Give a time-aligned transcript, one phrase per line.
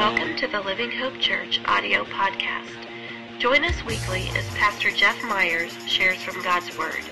[0.00, 2.86] Welcome to the Living Hope Church audio podcast.
[3.38, 7.04] Join us weekly as Pastor Jeff Myers shares from God's Word.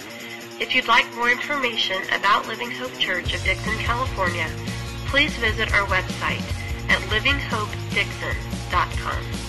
[0.58, 4.48] If you'd like more information about Living Hope Church of Dixon, California,
[5.04, 6.40] please visit our website
[6.88, 9.47] at livinghopedixon.com.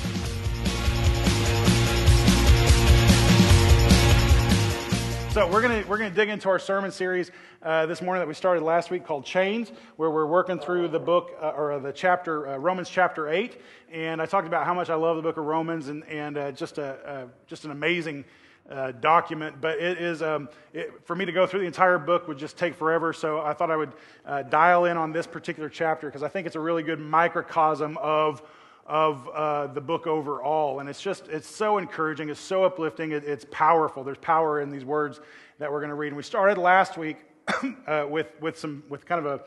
[5.32, 7.30] So we're gonna we're gonna dig into our sermon series
[7.62, 11.00] uh, this morning that we started last week called Chains, where we're working through the
[11.00, 14.90] book uh, or the chapter uh, Romans chapter eight, and I talked about how much
[14.90, 18.26] I love the book of Romans and and uh, just a just an amazing.
[18.70, 22.27] Uh, document, but it is um, it, for me to go through the entire book
[22.27, 23.13] would just take forever.
[23.13, 23.93] So I thought I would
[24.27, 27.98] uh, dial in on this particular chapter because I think it's a really good microcosm
[27.98, 28.43] of
[28.89, 30.79] of uh, the book overall.
[30.79, 34.03] And it's just, it's so encouraging, it's so uplifting, it, it's powerful.
[34.03, 35.21] There's power in these words
[35.59, 36.07] that we're going to read.
[36.07, 37.17] And we started last week
[37.88, 39.41] uh, with, with, some, with kind of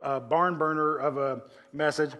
[0.00, 2.12] a, a barn burner of a message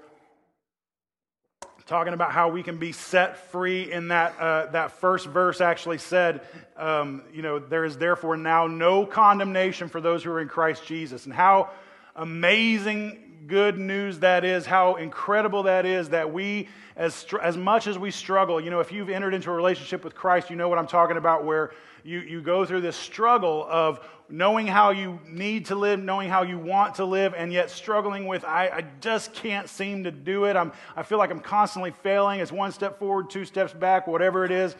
[1.87, 5.99] talking about how we can be set free in that, uh, that first verse actually
[5.99, 6.41] said,
[6.79, 10.87] um, you know, there is therefore now no condemnation for those who are in Christ
[10.87, 11.27] Jesus.
[11.27, 11.71] And how
[12.17, 17.99] amazing good news that is, how incredible that is that we, as, as much as
[17.99, 20.79] we struggle, you know, if you've entered into a relationship with Christ, you know what
[20.79, 21.73] I'm talking about, where
[22.05, 26.43] you, you go through this struggle of knowing how you need to live, knowing how
[26.43, 30.45] you want to live, and yet struggling with, I, I just can't seem to do
[30.45, 30.57] it.
[30.57, 32.41] I'm, I feel like I'm constantly failing.
[32.41, 34.77] It's one step forward, two steps back, whatever it is.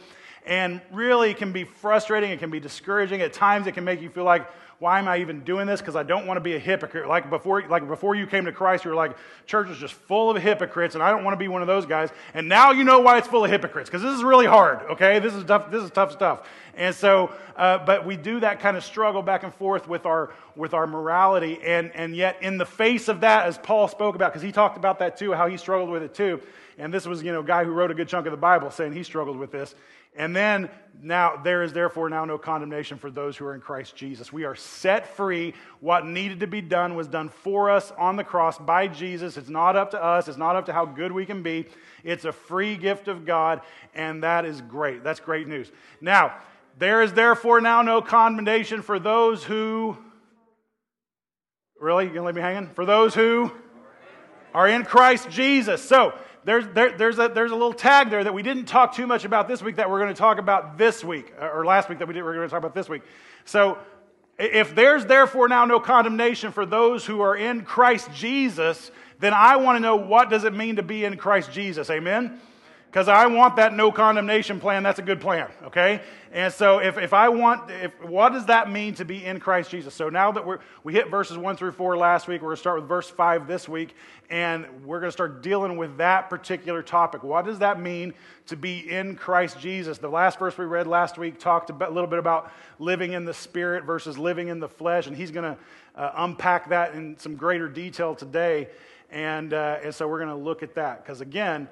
[0.47, 2.31] And really, it can be frustrating.
[2.31, 3.23] It can be discouraging.
[3.23, 4.47] At times, it can make you feel like,
[4.85, 5.81] why am I even doing this?
[5.81, 7.09] Because I don't want to be a hypocrite.
[7.09, 10.29] Like before, like before you came to Christ, you were like, church is just full
[10.29, 12.11] of hypocrites, and I don't want to be one of those guys.
[12.35, 15.21] And now you know why it's full of hypocrites, because this is really hard, okay?
[15.21, 16.47] This is tough, this is tough stuff.
[16.77, 20.35] And so, uh, but we do that kind of struggle back and forth with our,
[20.55, 21.59] with our morality.
[21.65, 24.77] And, and yet, in the face of that, as Paul spoke about, because he talked
[24.77, 26.43] about that too, how he struggled with it too.
[26.77, 28.71] And this was, you know, a guy who wrote a good chunk of the Bible
[28.71, 29.75] saying he struggled with this.
[30.17, 30.71] And then,
[31.03, 34.33] now, there is therefore now no condemnation for those who are in Christ Jesus.
[34.33, 35.55] We are set free.
[35.81, 39.37] What needed to be done was done for us on the cross by Jesus.
[39.37, 41.67] It's not up to us, it's not up to how good we can be.
[42.05, 43.61] It's a free gift of God,
[43.95, 45.03] and that is great.
[45.03, 45.71] That's great news.
[46.01, 46.37] Now,
[46.79, 49.97] there is therefore now no condemnation for those who.
[51.81, 52.05] Really?
[52.07, 52.71] You gonna leave me hanging?
[52.75, 53.53] For those who
[54.55, 55.83] are in Christ Jesus.
[55.83, 56.15] So,
[56.45, 59.25] there's, there, there's, a, there's a little tag there that we didn't talk too much
[59.25, 62.09] about this week that we're going to talk about this week, or last week that
[62.09, 63.03] we did, we're going to talk about this week.
[63.45, 63.79] So,
[64.37, 68.91] if there's therefore now no condemnation for those who are in Christ Jesus,
[69.21, 71.89] then I want to know what does it mean to be in Christ Jesus?
[71.89, 72.41] Amen?
[72.95, 74.85] Because I want that no condemnation plan.
[74.85, 76.01] That's a good plan, okay?
[76.33, 79.73] And so if, if I want, if, what does that mean to be in Christ
[79.73, 79.93] Jesus?
[79.95, 82.61] So now that we're, we hit verses 1 through 4 last week, we're going to
[82.61, 83.97] start with verse 5 this week,
[84.31, 87.25] and we're going to start dealing with that particular topic.
[87.25, 88.15] What does that mean
[88.47, 89.99] to be in Christ Jesus?
[89.99, 93.35] The last verse we read last week talked a little bit about living in the
[93.35, 97.35] Spirit versus living in the flesh, and he's going to uh, unpack that in some
[97.35, 98.69] greater detail today.
[99.11, 101.69] And, uh, and so we're going to look at that, because again,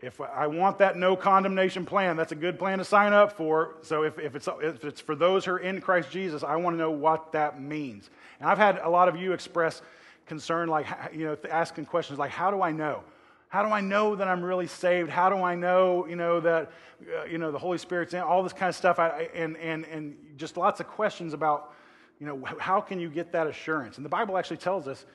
[0.00, 3.76] if I want that no condemnation plan, that's a good plan to sign up for.
[3.82, 6.74] So if, if, it's, if it's for those who are in Christ Jesus, I want
[6.74, 8.10] to know what that means.
[8.38, 9.80] And I've had a lot of you express
[10.26, 13.04] concern, like, you know, asking questions like, how do I know?
[13.48, 15.08] How do I know that I'm really saved?
[15.08, 18.20] How do I know, you know, that, uh, you know, the Holy Spirit's in?
[18.20, 18.98] All this kind of stuff.
[18.98, 21.72] I, and, and, and just lots of questions about,
[22.20, 23.96] you know, how can you get that assurance?
[23.96, 25.06] And the Bible actually tells us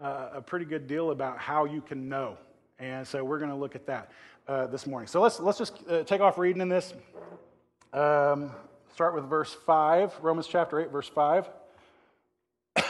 [0.00, 2.38] uh, a pretty good deal about how you can know.
[2.78, 4.10] And so we're going to look at that
[4.48, 5.06] uh, this morning.
[5.06, 6.92] So let's, let's just uh, take off reading in this.
[7.92, 8.52] Um,
[8.92, 11.48] start with verse 5, Romans chapter 8, verse 5.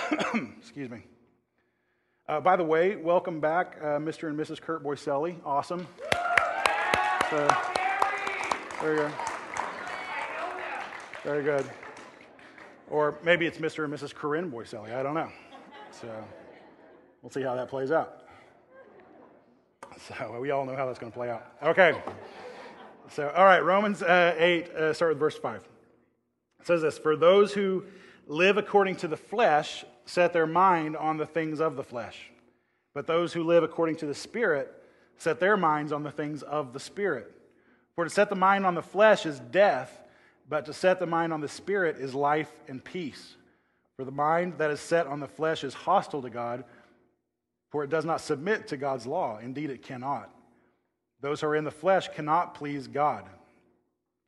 [0.58, 1.02] Excuse me.
[2.28, 4.28] Uh, by the way, welcome back, uh, Mr.
[4.28, 4.60] and Mrs.
[4.60, 5.36] Kurt Boyselli.
[5.44, 5.86] Awesome.
[7.30, 7.48] So,
[8.80, 9.12] very good.
[11.22, 11.66] Very good.
[12.88, 13.84] Or maybe it's Mr.
[13.84, 14.14] and Mrs.
[14.14, 14.92] Corinne Boyselli.
[14.92, 15.30] I don't know.
[15.92, 16.08] So
[17.22, 18.22] we'll see how that plays out.
[20.08, 21.46] So we all know how that's going to play out.
[21.62, 22.00] Okay.
[23.10, 25.62] So, all right, Romans uh, 8, uh, start with verse 5.
[26.60, 27.84] It says this For those who
[28.26, 32.30] live according to the flesh set their mind on the things of the flesh,
[32.94, 34.72] but those who live according to the Spirit
[35.16, 37.32] set their minds on the things of the Spirit.
[37.94, 40.02] For to set the mind on the flesh is death,
[40.48, 43.36] but to set the mind on the Spirit is life and peace.
[43.96, 46.64] For the mind that is set on the flesh is hostile to God
[47.70, 49.38] for it does not submit to God's law.
[49.38, 50.30] Indeed, it cannot.
[51.20, 53.24] Those who are in the flesh cannot please God.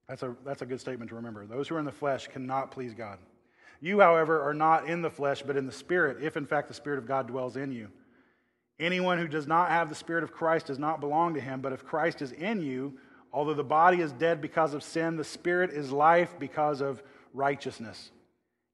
[0.08, 1.46] That's a, that's a good statement to remember.
[1.46, 3.18] Those who are in the flesh cannot please God.
[3.80, 6.74] You, however, are not in the flesh, but in the Spirit, if in fact the
[6.74, 7.88] Spirit of God dwells in you.
[8.78, 11.60] Anyone who does not have the Spirit of Christ does not belong to him.
[11.60, 12.98] But if Christ is in you,
[13.32, 17.02] although the body is dead because of sin, the Spirit is life because of
[17.34, 18.10] righteousness.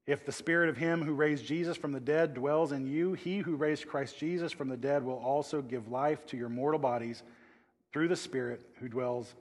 [0.09, 3.37] If the Spirit of him who raised Jesus from the dead dwells in you, he
[3.37, 7.21] who raised Christ Jesus from the dead will also give life to your mortal bodies
[7.93, 9.35] through the Spirit who dwells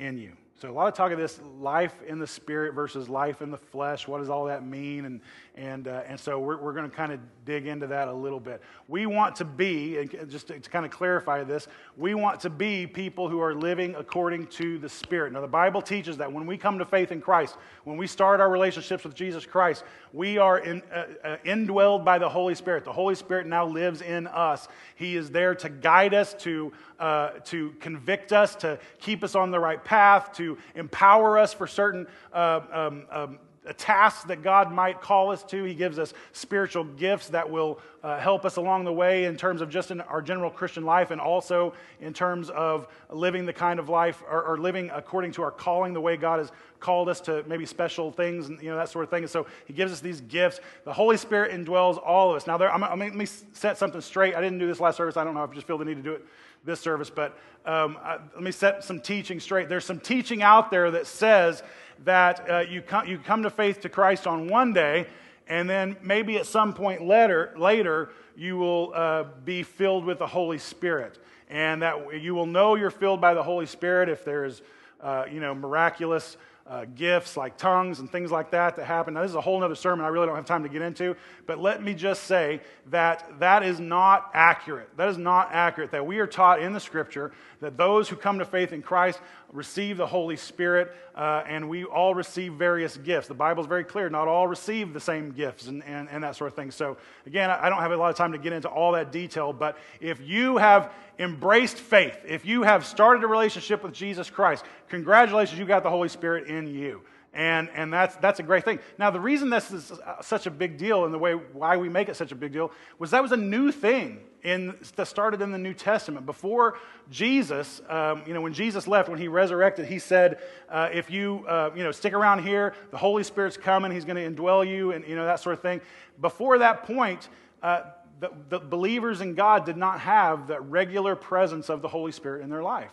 [0.00, 0.32] in you.
[0.60, 3.56] So, a lot of talk of this life in the spirit versus life in the
[3.56, 4.06] flesh.
[4.06, 5.06] What does all that mean?
[5.06, 5.20] And,
[5.54, 8.38] and, uh, and so, we're, we're going to kind of dig into that a little
[8.38, 8.60] bit.
[8.86, 11.66] We want to be, and just to, to, kind of clarify this,
[11.96, 15.32] we want to be people who are living according to the Spirit.
[15.32, 18.38] Now, the Bible teaches that when we come to faith in Christ, when we start
[18.38, 22.84] our relationships with Jesus Christ, we are in, uh, uh, indwelled by the Holy Spirit.
[22.84, 24.68] The Holy Spirit now lives in us.
[24.94, 29.50] He is there to guide us, to, uh, to convict us, to keep us on
[29.50, 33.38] the right path, to empower us for certain uh, um, um,
[33.76, 35.64] tasks that God might call us to.
[35.64, 39.60] He gives us spiritual gifts that will uh, help us along the way in terms
[39.60, 43.78] of just in our general Christian life and also in terms of living the kind
[43.78, 46.50] of life or, or, living according to our calling, the way God has
[46.80, 49.24] called us to maybe special things and you know that sort of thing.
[49.24, 50.60] And so He gives us these gifts.
[50.84, 52.46] The Holy Spirit indwells all of us.
[52.46, 54.34] Now, there, I'm, I'm, let me set something straight.
[54.34, 55.18] I didn't do this last service.
[55.18, 55.44] I don't know.
[55.44, 56.24] If I just feel the need to do it
[56.64, 59.68] this service, but um, I, let me set some teaching straight.
[59.68, 61.62] There's some teaching out there that says
[62.04, 65.06] that uh, you, come, you come to faith to Christ on one day,
[65.48, 70.26] and then maybe at some point later, later you will uh, be filled with the
[70.26, 71.18] Holy Spirit.
[71.48, 74.62] And that you will know you're filled by the Holy Spirit if there's,
[75.00, 76.36] uh, you know, miraculous
[76.70, 79.14] uh, gifts like tongues and things like that that happen.
[79.14, 81.16] Now, this is a whole other sermon I really don't have time to get into,
[81.44, 84.88] but let me just say that that is not accurate.
[84.96, 85.90] That is not accurate.
[85.90, 89.20] That we are taught in the scripture that those who come to faith in Christ
[89.52, 93.28] receive the Holy Spirit, uh, and we all receive various gifts.
[93.28, 96.36] The Bible is very clear, not all receive the same gifts and, and, and that
[96.36, 96.70] sort of thing.
[96.70, 99.52] So, again, I don't have a lot of time to get into all that detail,
[99.52, 104.64] but if you have embraced faith, if you have started a relationship with Jesus Christ,
[104.88, 107.02] congratulations, you got the Holy Spirit in you.
[107.32, 108.80] And, and that's, that's a great thing.
[108.98, 112.08] Now, the reason this is such a big deal and the way why we make
[112.08, 115.52] it such a big deal was that was a new thing in, that started in
[115.52, 116.26] the New Testament.
[116.26, 116.78] Before
[117.08, 121.44] Jesus, um, you know, when Jesus left, when he resurrected, he said, uh, if you,
[121.46, 124.90] uh, you know, stick around here, the Holy Spirit's coming, he's going to indwell you,
[124.90, 125.80] and, you know, that sort of thing.
[126.20, 127.28] Before that point,
[127.62, 127.82] uh,
[128.18, 132.42] the, the believers in God did not have that regular presence of the Holy Spirit
[132.42, 132.90] in their life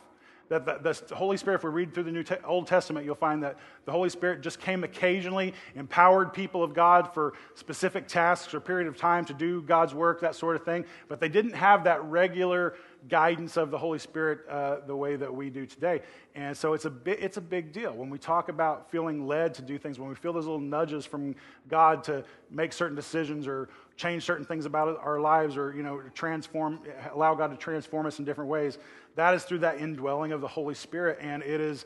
[0.50, 3.16] that the, the, Holy Spirit, if we read through the New Te- Old Testament, you'll
[3.16, 8.54] find that the Holy Spirit just came occasionally, empowered people of God for specific tasks
[8.54, 10.86] or period of time to do God's work, that sort of thing.
[11.08, 12.76] But they didn't have that regular
[13.10, 16.02] guidance of the Holy Spirit uh, the way that we do today.
[16.36, 17.94] And so it's a, bi- it's a big deal.
[17.94, 21.06] When we talk about feeling led to do things, when we feel those little nudges
[21.06, 21.36] from
[21.70, 26.02] God to make certain decisions or change certain things about our lives or, you know,
[26.14, 26.80] transform,
[27.14, 28.78] allow God to transform us in different ways,
[29.18, 31.18] that is through that indwelling of the Holy Spirit.
[31.20, 31.86] And it is,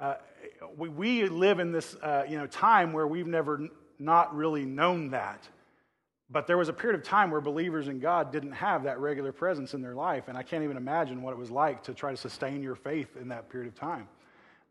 [0.00, 0.14] uh,
[0.76, 3.70] we, we live in this, uh, you know, time where we've never n-
[4.00, 5.48] not really known that.
[6.28, 9.30] But there was a period of time where believers in God didn't have that regular
[9.30, 10.24] presence in their life.
[10.26, 13.16] And I can't even imagine what it was like to try to sustain your faith
[13.16, 14.08] in that period of time.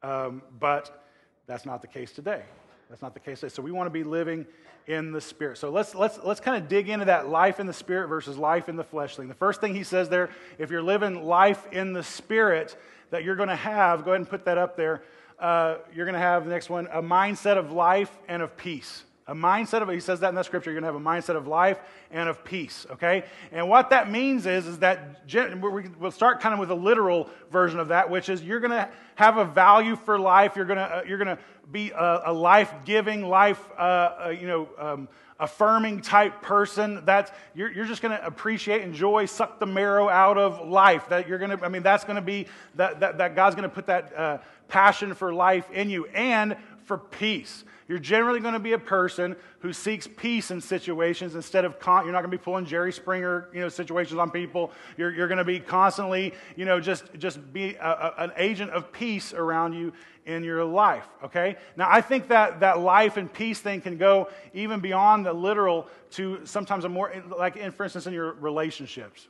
[0.04, 1.06] Um, but
[1.48, 2.44] that's not the case today.
[2.92, 3.42] That's not the case.
[3.48, 4.46] So we want to be living
[4.86, 5.58] in the Spirit.
[5.58, 8.68] So let's, let's, let's kind of dig into that life in the Spirit versus life
[8.68, 9.30] in the flesh thing.
[9.30, 10.30] The first thing he says there,
[10.60, 12.76] if you're living life in the Spirit,
[13.12, 15.04] that you're going to have, go ahead and put that up there.
[15.40, 19.06] Uh, you're going to have the next one, a mindset of life and of peace.
[19.28, 21.38] A mindset of, he says that in the scripture, you're going to have a mindset
[21.38, 21.80] of life
[22.12, 23.24] and of peace, okay?
[23.54, 27.80] And what that means is, is that we'll start kind of with a literal version
[27.80, 30.58] of that, which is you're going to have a value for life.
[30.58, 31.42] You're going to, uh, you're going to
[31.72, 32.34] be a, a
[33.28, 35.08] life, uh, uh, you know, um,
[35.40, 37.04] affirming type person.
[37.06, 41.10] That you're, you're just going to appreciate enjoy suck the marrow out of life.
[41.10, 43.68] That you're going to i mean that's going to be that, that, that god's going
[43.70, 44.38] to put that uh,
[44.68, 46.06] passion for life in you.
[46.08, 47.64] And for peace.
[47.88, 52.04] You're generally going to be a person who seeks peace in situations instead of, con-
[52.04, 54.72] you're not going to be pulling Jerry Springer, you know, situations on people.
[54.98, 58.72] You're, you're going to be constantly, you know, just, just be a, a, an agent
[58.72, 59.94] of peace around you
[60.26, 61.58] in your life, okay?
[61.76, 65.88] Now, I think that that life and peace thing can go even beyond the literal
[66.12, 69.28] to sometimes a more, like, in, for instance, in your relationships.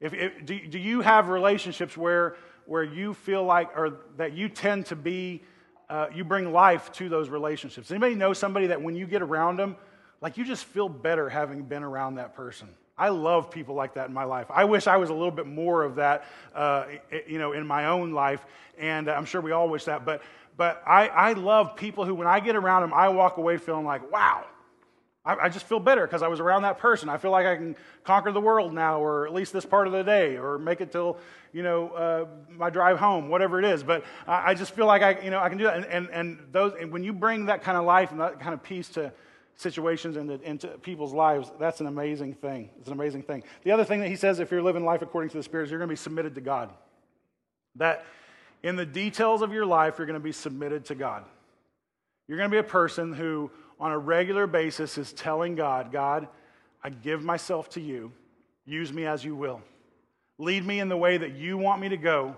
[0.00, 2.36] If, if do, do you have relationships where,
[2.66, 5.42] where you feel like, or that you tend to be,
[5.88, 7.90] uh, you bring life to those relationships.
[7.90, 9.76] Anybody know somebody that when you get around them,
[10.20, 12.68] like you just feel better having been around that person?
[12.98, 14.46] I love people like that in my life.
[14.50, 16.24] I wish I was a little bit more of that,
[16.54, 16.86] uh,
[17.26, 18.44] you know, in my own life,
[18.78, 20.06] and I'm sure we all wish that.
[20.06, 20.22] But,
[20.56, 23.84] but I, I love people who, when I get around them, I walk away feeling
[23.84, 24.46] like, wow,
[25.26, 27.08] I, I just feel better because I was around that person.
[27.08, 29.92] I feel like I can conquer the world now, or at least this part of
[29.92, 31.18] the day, or make it till,
[31.52, 33.82] you know, uh, my drive home, whatever it is.
[33.82, 35.76] But I, I, just feel like I, you know, I can do that.
[35.76, 38.54] And, and, and those, and when you bring that kind of life and that kind
[38.54, 39.12] of peace to
[39.56, 42.70] situations and into people's lives, that's an amazing thing.
[42.78, 43.42] It's an amazing thing.
[43.64, 45.70] The other thing that he says, if you're living life according to the Spirit, is
[45.70, 46.70] you're going to be submitted to God.
[47.76, 48.04] That
[48.62, 51.24] in the details of your life, you're going to be submitted to God.
[52.28, 56.28] You're going to be a person who, on a regular basis, is telling God, God,
[56.82, 58.12] I give myself to you.
[58.64, 59.60] Use me as you will.
[60.38, 62.36] Lead me in the way that you want me to go,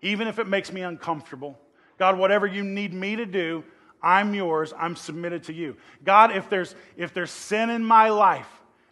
[0.00, 1.58] even if it makes me uncomfortable.
[1.98, 3.64] God, whatever you need me to do,
[4.02, 4.72] I'm yours.
[4.76, 5.76] I'm submitted to you.
[6.04, 8.48] God, if there's, if there's sin in my life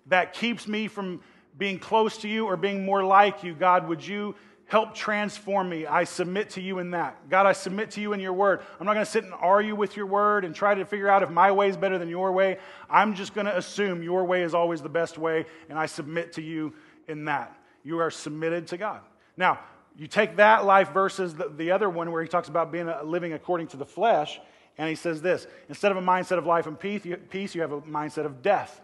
[0.06, 1.20] that keeps me from
[1.59, 4.35] being close to you or being more like you, God, would you
[4.71, 5.85] help transform me?
[5.85, 7.29] I submit to you in that.
[7.29, 8.61] God, I submit to you in your word.
[8.79, 11.25] I'm not going to sit and argue with your word and try to figure out
[11.25, 12.59] if my way is better than your way.
[12.89, 16.35] I'm just going to assume your way is always the best way, and I submit
[16.35, 16.73] to you
[17.09, 17.53] in that.
[17.83, 19.00] You are submitted to God.
[19.37, 19.59] Now,
[19.97, 23.03] you take that life versus the, the other one where he talks about being a,
[23.03, 24.41] living according to the flesh.
[24.79, 27.62] And he says this instead of a mindset of life and peace you, peace, you
[27.62, 28.81] have a mindset of death.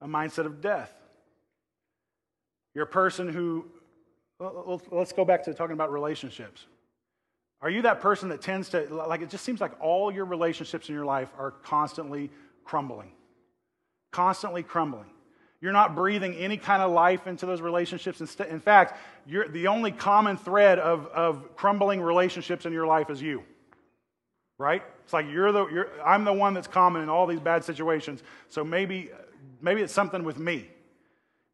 [0.00, 0.90] A mindset of death.
[2.74, 3.66] You're a person who,
[4.90, 6.66] let's go back to talking about relationships.
[7.62, 10.88] Are you that person that tends to, like, it just seems like all your relationships
[10.88, 12.30] in your life are constantly
[12.64, 13.12] crumbling?
[14.12, 15.10] Constantly crumbling.
[15.60, 18.20] You're not breathing any kind of life into those relationships.
[18.40, 23.44] In fact, the only common thread of, of crumbling relationships in your life is you
[24.60, 24.82] right?
[25.04, 28.22] It's like you're the, you're, I'm the one that's common in all these bad situations.
[28.50, 29.10] So maybe,
[29.62, 30.68] maybe it's something with me.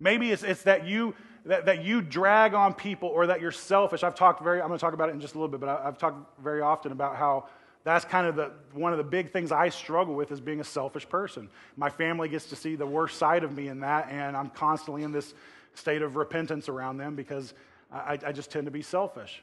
[0.00, 1.14] Maybe it's, it's that you
[1.46, 4.02] that, that you drag on people or that you're selfish.
[4.02, 5.68] I've talked very, I'm going to talk about it in just a little bit, but
[5.68, 7.46] I, have talked very often about how
[7.84, 10.64] that's kind of the, one of the big things I struggle with is being a
[10.64, 11.48] selfish person.
[11.76, 15.04] My family gets to see the worst side of me in that, and I'm constantly
[15.04, 15.34] in this
[15.74, 17.54] state of repentance around them because
[17.92, 19.42] I, I just tend to be selfish.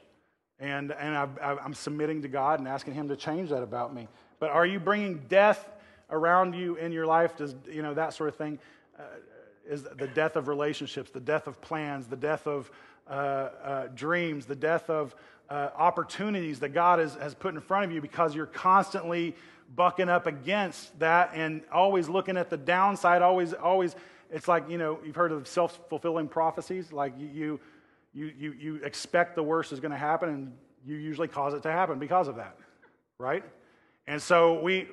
[0.59, 4.09] And, and I, am submitting to God and asking Him to change that about me.
[4.39, 5.65] But are you bringing death
[6.09, 7.37] around you in your life?
[7.37, 8.59] Does, you know, that sort of thing?
[8.99, 9.03] Uh,
[9.67, 12.69] is the death of relationships, the death of plans, the death of
[13.07, 15.15] uh, uh, dreams, the death of
[15.49, 19.35] uh, opportunities that God has, has put in front of you because you're constantly
[19.75, 23.95] bucking up against that and always looking at the downside, always, always,
[24.31, 26.91] it's like, you know, you've heard of self fulfilling prophecies.
[26.91, 27.59] Like you,
[28.13, 30.53] you, you, you expect the worst is going to happen, and
[30.85, 32.57] you usually cause it to happen because of that,
[33.17, 33.43] right?
[34.07, 34.87] And so we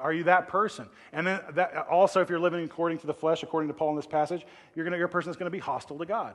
[0.00, 0.88] are you that person?
[1.12, 3.96] And then that, also, if you're living according to the flesh, according to Paul in
[3.96, 6.34] this passage, you're, gonna, you're a person that's going to be hostile to God.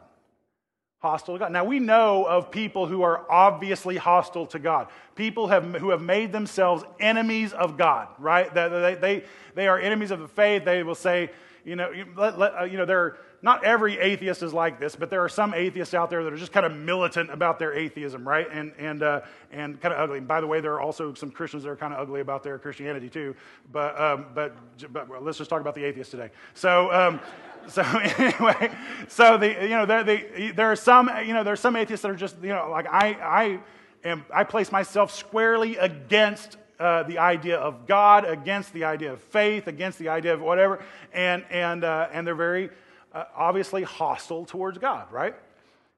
[0.99, 1.51] Hostile to God.
[1.51, 4.87] Now, we know of people who are obviously hostile to God.
[5.15, 8.53] People have, who have made themselves enemies of God, right?
[8.53, 10.65] They, they, they are enemies of the faith.
[10.65, 11.29] They will say,
[11.65, 15.09] you know, let, let, uh, you know, they're not every atheist is like this, but
[15.09, 18.27] there are some atheists out there that are just kind of militant about their atheism,
[18.27, 18.47] right?
[18.51, 20.19] And, and, uh, and kind of ugly.
[20.19, 22.43] And by the way, there are also some Christians that are kind of ugly about
[22.43, 23.35] their Christianity too.
[23.71, 24.55] But, um, but,
[24.93, 26.29] but well, let's just talk about the atheists today.
[26.53, 27.19] So, um,
[27.67, 28.71] so anyway,
[29.07, 32.11] so the, you know, the, there are some, you know, there are some atheists that
[32.11, 33.59] are just, you know, like I, I
[34.07, 39.21] am, I place myself squarely against uh, the idea of God, against the idea of
[39.21, 42.69] faith, against the idea of whatever, and and uh, and they're very
[43.13, 45.35] uh, obviously hostile towards God, right?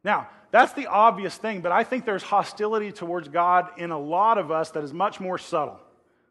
[0.04, 4.38] Now, that's the obvious thing, but I think there's hostility towards God in a lot
[4.38, 5.80] of us that is much more subtle.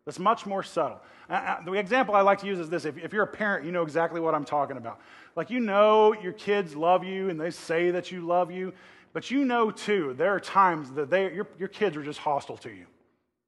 [0.04, 1.00] That's much more subtle.
[1.28, 3.66] Uh, uh, the example I like to use is this if, if you're a parent,
[3.66, 5.00] you know exactly what I'm talking about.
[5.34, 8.72] Like, you know your kids love you and they say that you love you,
[9.12, 12.56] but you know too, there are times that they, your, your kids are just hostile
[12.58, 12.86] to you,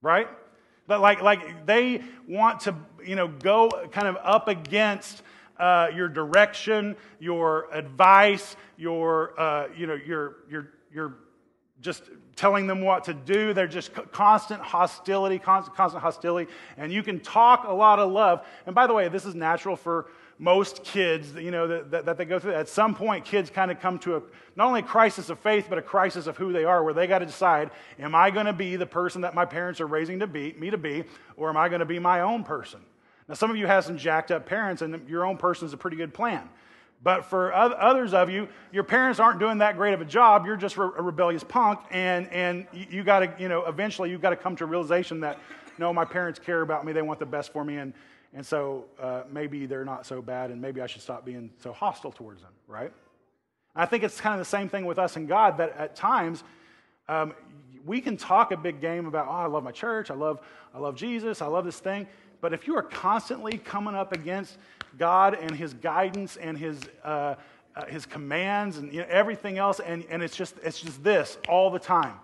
[0.02, 0.28] right?
[0.88, 5.22] But like, like they want to, you know, go kind of up against
[5.58, 11.14] uh, your direction, your advice, your, uh, you know, your, your, your
[11.80, 12.04] just
[12.38, 13.52] telling them what to do.
[13.52, 16.50] They're just constant hostility, constant, constant hostility.
[16.76, 18.46] And you can talk a lot of love.
[18.64, 20.06] And by the way, this is natural for
[20.38, 22.54] most kids, you know, that, that, that they go through.
[22.54, 24.22] At some point, kids kind of come to a,
[24.54, 27.08] not only a crisis of faith, but a crisis of who they are, where they
[27.08, 30.20] got to decide, am I going to be the person that my parents are raising
[30.20, 31.02] to be, me to be,
[31.36, 32.78] or am I going to be my own person?
[33.28, 35.76] Now, some of you have some jacked up parents, and your own person is a
[35.76, 36.48] pretty good plan.
[37.02, 40.46] But for others of you, your parents aren't doing that great of a job.
[40.46, 44.30] You're just a rebellious punk, and, and you got to, you know, eventually you've got
[44.30, 45.38] to come to a realization that,
[45.78, 46.92] no, my parents care about me.
[46.92, 47.94] They want the best for me, and,
[48.34, 51.72] and so uh, maybe they're not so bad, and maybe I should stop being so
[51.72, 52.92] hostile towards them, right?
[53.76, 56.42] I think it's kind of the same thing with us and God that at times
[57.08, 57.32] um,
[57.86, 60.40] we can talk a big game about, oh, I love my church, I love,
[60.74, 62.08] I love Jesus, I love this thing.
[62.40, 64.58] But if you are constantly coming up against
[64.96, 67.34] God and His guidance and His, uh,
[67.78, 71.38] uh, his commands and you know, everything else, and, and it's, just, it's just this
[71.48, 72.14] all the time.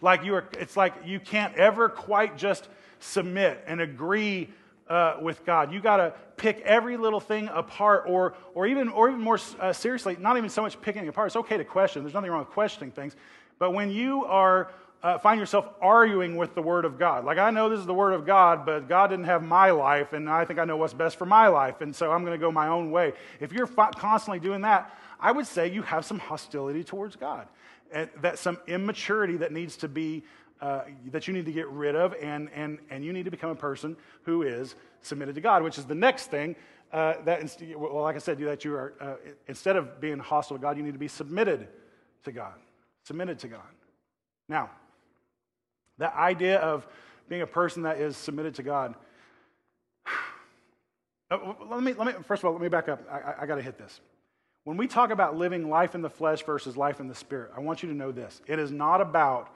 [0.00, 2.68] Like you are, it's like you can't ever quite just
[3.00, 4.50] submit and agree
[4.88, 5.72] uh, with God.
[5.72, 9.72] You got to pick every little thing apart, or, or, even, or even more uh,
[9.72, 11.28] seriously, not even so much picking apart.
[11.28, 12.02] It's okay to question.
[12.02, 13.14] There's nothing wrong with questioning things.
[13.58, 14.72] But when you are
[15.04, 17.26] uh, find yourself arguing with the Word of God.
[17.26, 20.14] Like, I know this is the Word of God, but God didn't have my life,
[20.14, 22.42] and I think I know what's best for my life, and so I'm going to
[22.44, 23.12] go my own way.
[23.38, 27.46] If you're fi- constantly doing that, I would say you have some hostility towards God,
[27.92, 30.24] and that some immaturity that needs to be.
[30.60, 33.50] Uh, that you need to get rid of, and, and, and you need to become
[33.50, 36.56] a person who is submitted to God, which is the next thing
[36.92, 39.14] uh, that, inst- well, like I said, that you are, uh,
[39.48, 41.68] instead of being hostile to God, you need to be submitted
[42.22, 42.54] to God.
[43.02, 43.66] Submitted to God.
[44.48, 44.70] Now,
[45.98, 46.86] that idea of
[47.28, 48.94] being a person that is submitted to God.
[51.30, 53.02] Uh, let me, let me, first of all, let me back up.
[53.10, 54.02] I, I, got to hit this.
[54.64, 57.60] When we talk about living life in the flesh versus life in the spirit, I
[57.60, 58.42] want you to know this.
[58.46, 59.48] It is not about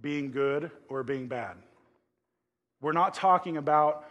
[0.00, 1.56] being good or being bad.
[2.80, 4.04] We're not talking about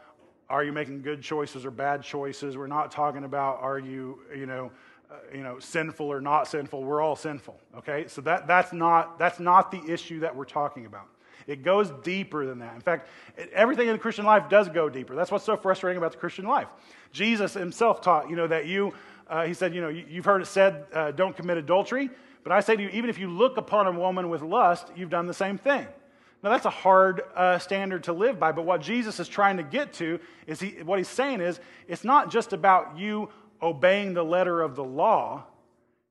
[0.50, 2.58] are you making good choices or bad choices.
[2.58, 4.72] We're not talking about are you, you know,
[5.10, 6.84] uh, you know, sinful or not sinful.
[6.84, 7.60] We're all sinful.
[7.78, 11.08] Okay, so that, that's not that's not the issue that we're talking about.
[11.48, 12.74] It goes deeper than that.
[12.76, 13.08] In fact,
[13.54, 15.16] everything in the Christian life does go deeper.
[15.16, 16.68] That's what's so frustrating about the Christian life.
[17.12, 18.94] Jesus himself taught, you know, that you,
[19.28, 22.10] uh, he said, you know, you've heard it said, uh, don't commit adultery.
[22.44, 25.10] But I say to you, even if you look upon a woman with lust, you've
[25.10, 25.88] done the same thing.
[26.44, 29.64] Now, that's a hard uh, standard to live by, but what Jesus is trying to
[29.64, 33.30] get to is he, what he's saying is it's not just about you
[33.62, 35.46] obeying the letter of the law,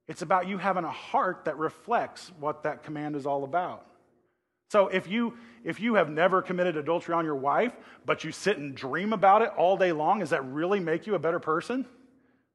[0.09, 3.87] it's about you having a heart that reflects what that command is all about.
[4.75, 7.73] So if you if you have never committed adultery on your wife,
[8.05, 11.15] but you sit and dream about it all day long, does that really make you
[11.15, 11.87] a better person?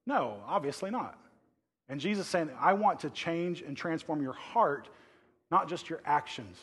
[0.06, 1.18] No, obviously not.
[1.88, 4.90] And Jesus is saying, I want to change and transform your heart,
[5.50, 6.58] not just your actions.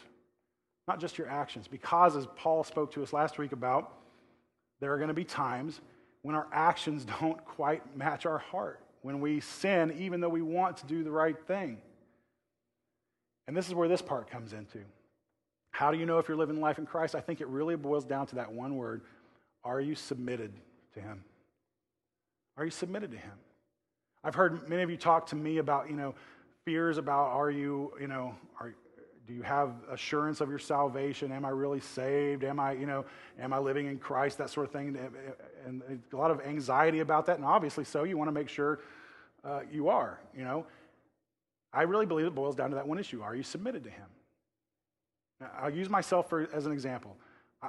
[0.87, 1.67] Not just your actions.
[1.69, 3.95] Because, as Paul spoke to us last week about,
[4.81, 5.81] there are going to be times
[6.21, 10.77] when our actions don't quite match our heart, when we sin even though we want
[10.77, 11.79] to do the right thing.
[13.49, 14.81] And this is where this part comes into.
[15.77, 17.15] How do you know if you're living life in Christ?
[17.15, 19.03] I think it really boils down to that one word
[19.63, 20.55] Are you submitted
[20.95, 21.23] to Him?
[22.57, 23.35] Are you submitted to Him?
[24.25, 26.15] I've heard many of you talk to me about, you know,
[26.65, 28.75] fears about are you, you know, are,
[29.27, 31.31] do you have assurance of your salvation?
[31.31, 32.43] Am I really saved?
[32.43, 33.05] Am I, you know,
[33.39, 34.39] am I living in Christ?
[34.39, 34.99] That sort of thing.
[35.67, 37.37] And a lot of anxiety about that.
[37.37, 38.81] And obviously so, you want to make sure
[39.45, 40.65] uh, you are, you know.
[41.71, 43.21] I really believe it boils down to that one issue.
[43.21, 44.07] Are you submitted to Him?
[45.59, 47.17] I'll use myself for, as an example.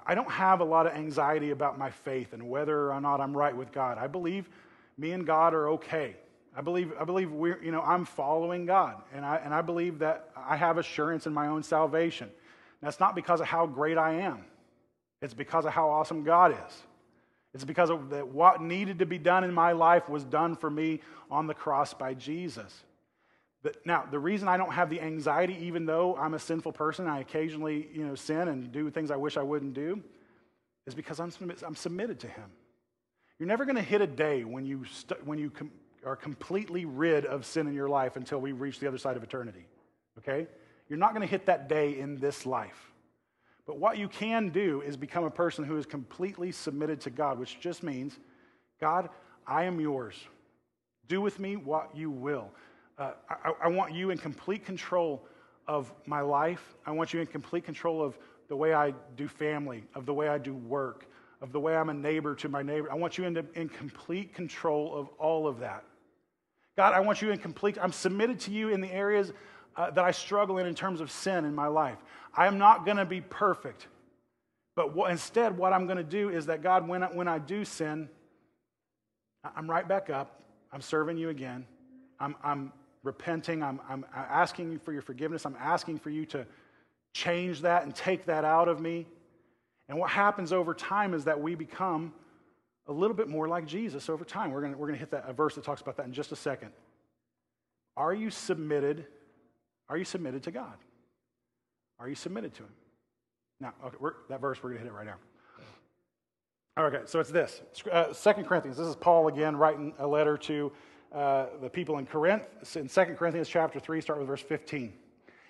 [0.06, 3.36] I don't have a lot of anxiety about my faith and whether or not I'm
[3.36, 3.97] right with God.
[3.97, 4.49] I believe
[4.97, 6.15] me and God are okay.
[6.56, 9.99] I believe, I believe we're, you know, I'm following God, and I, and I believe
[9.99, 12.30] that I have assurance in my own salvation.
[12.82, 14.43] That's not because of how great I am.
[15.21, 16.84] It's because of how awesome God is.
[17.53, 20.69] It's because of that what needed to be done in my life was done for
[20.69, 21.01] me
[21.32, 22.84] on the cross by Jesus.
[23.63, 27.07] But now, the reason I don't have the anxiety, even though I'm a sinful person,
[27.07, 30.03] I occasionally you know, sin and do things I wish I wouldn't do,
[30.85, 31.31] is because I'm,
[31.65, 32.45] I'm submitted to Him.
[33.39, 35.71] You're never going to hit a day when you, st- when you com-
[36.05, 39.23] are completely rid of sin in your life until we reach the other side of
[39.23, 39.65] eternity.
[40.19, 40.47] Okay?
[40.89, 42.91] You're not going to hit that day in this life.
[43.65, 47.37] But what you can do is become a person who is completely submitted to God,
[47.37, 48.17] which just means,
[48.79, 49.09] God,
[49.45, 50.15] I am yours.
[51.07, 52.49] Do with me what you will.
[52.97, 55.23] Uh, I, I want you in complete control
[55.67, 56.75] of my life.
[56.86, 60.29] I want you in complete control of the way I do family, of the way
[60.29, 61.05] I do work,
[61.41, 62.91] of the way I'm a neighbor to my neighbor.
[62.91, 65.83] I want you in, in complete control of all of that.
[66.75, 69.33] God, I want you in complete, I'm submitted to you in the areas
[69.75, 71.97] uh, that I struggle in in terms of sin in my life.
[72.33, 73.88] I am not going to be perfect.
[74.75, 77.39] But what, instead, what I'm going to do is that, God, when I, when I
[77.39, 78.10] do sin,
[79.55, 80.39] I'm right back up.
[80.71, 81.65] I'm serving you again.
[82.19, 82.71] I'm, I'm
[83.07, 83.63] repenting.
[83.63, 85.45] I'm, I'm asking you for your forgiveness.
[85.45, 86.45] I'm asking for you to
[87.13, 89.07] change that and take that out of me.
[89.89, 92.13] And what happens over time is that we become
[92.85, 94.51] a little bit more like Jesus over time.
[94.51, 96.35] We're going we're to hit that, a verse that talks about that in just a
[96.35, 96.71] second.
[97.95, 99.07] Are you submitted?
[99.89, 100.75] Are you submitted to God?
[101.99, 102.73] Are you submitted to Him?
[103.59, 103.97] Now, okay,
[104.29, 105.15] that verse, we're going to hit it right now.
[106.79, 108.77] Okay, so it's this uh, 2 Corinthians.
[108.77, 110.71] This is Paul again writing a letter to
[111.13, 112.43] uh, the people in Corinth.
[112.75, 114.93] In 2 Corinthians chapter 3, start with verse 15.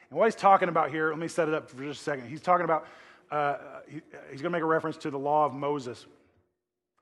[0.10, 2.30] And what he's talking about here, let me set it up for just a second.
[2.30, 2.88] He's talking about,
[3.32, 6.06] uh, he, he's going to make a reference to the law of Moses.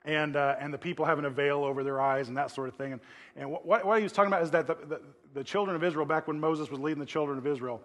[0.05, 2.75] and, uh, and the people having a veil over their eyes and that sort of
[2.75, 2.93] thing.
[2.93, 3.01] And,
[3.35, 5.01] and what, what he was talking about is that the, the,
[5.33, 7.81] the, children of Israel, back when Moses was leading the children of Israel,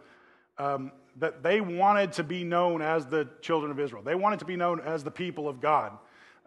[0.59, 4.03] um, that they wanted to be known as the children of Israel.
[4.03, 5.97] They wanted to be known as the people of God.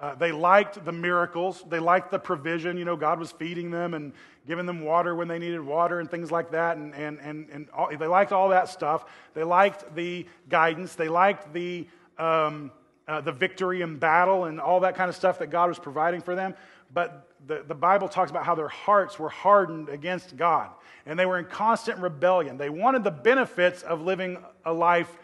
[0.03, 1.63] Uh, they liked the miracles.
[1.69, 2.77] They liked the provision.
[2.77, 4.11] You know, God was feeding them and
[4.45, 6.75] giving them water when they needed water and things like that.
[6.75, 9.05] And, and, and, and all, they liked all that stuff.
[9.33, 10.95] They liked the guidance.
[10.95, 11.87] They liked the,
[12.17, 12.69] um,
[13.07, 16.19] uh, the victory in battle and all that kind of stuff that God was providing
[16.19, 16.53] for them.
[16.93, 20.69] But the, the Bible talks about how their hearts were hardened against God
[21.05, 22.57] and they were in constant rebellion.
[22.57, 25.17] They wanted the benefits of living a life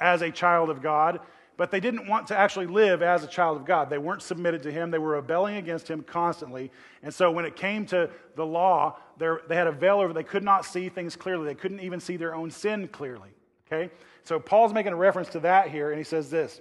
[0.00, 1.20] as a child of God,
[1.56, 3.88] but they didn't want to actually live as a child of God.
[3.88, 4.90] They weren't submitted to Him.
[4.90, 6.70] They were rebelling against Him constantly.
[7.02, 10.12] And so when it came to the law, they had a veil over.
[10.12, 11.46] They could not see things clearly.
[11.46, 13.30] They couldn't even see their own sin clearly.
[13.66, 13.92] Okay?
[14.24, 16.60] So Paul's making a reference to that here, and he says this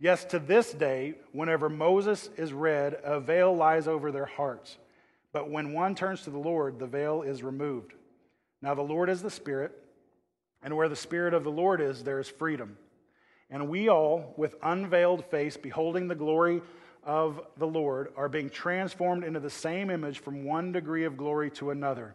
[0.00, 4.78] Yes, to this day, whenever Moses is read, a veil lies over their hearts.
[5.32, 7.92] But when one turns to the Lord, the veil is removed.
[8.60, 9.72] Now, the Lord is the Spirit,
[10.62, 12.76] and where the Spirit of the Lord is, there is freedom.
[13.52, 16.62] And we all, with unveiled face, beholding the glory
[17.04, 21.50] of the Lord, are being transformed into the same image from one degree of glory
[21.52, 22.14] to another.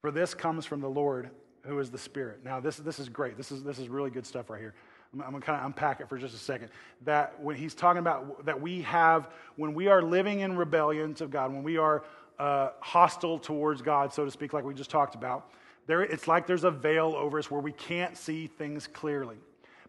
[0.00, 1.28] For this comes from the Lord,
[1.66, 2.42] who is the Spirit.
[2.44, 3.36] Now, this, this is great.
[3.36, 4.74] This is, this is really good stuff right here.
[5.12, 6.70] I'm, I'm going to kind of unpack it for just a second.
[7.04, 11.26] That when he's talking about that we have, when we are living in rebellion to
[11.26, 12.04] God, when we are
[12.38, 15.50] uh, hostile towards God, so to speak, like we just talked about,
[15.86, 19.36] there, it's like there's a veil over us where we can't see things clearly.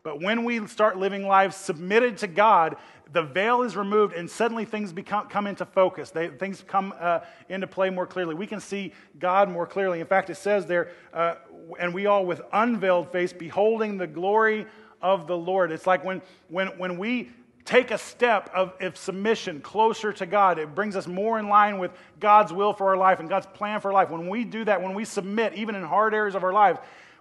[0.05, 2.77] But when we start living lives submitted to God,
[3.11, 6.11] the veil is removed and suddenly things become, come into focus.
[6.11, 8.35] They, things come uh, into play more clearly.
[8.35, 10.01] We can see God more clearly.
[10.01, 11.37] In fact, it says there, uh,
[11.79, 14.67] and we all with unveiled face, beholding the glory
[15.01, 15.71] of the Lord.
[15.71, 17.31] It's like when, when, when we
[17.65, 21.89] take a step of, submission closer to God, it brings us more in line with
[22.19, 24.11] God's will for our life and God's plan for life.
[24.11, 26.77] When we do that, when we submit, even in hard areas of our lives,